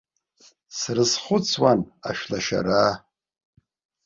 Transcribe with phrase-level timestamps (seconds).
[0.77, 2.91] Срызхәыцуан ашәлашараа.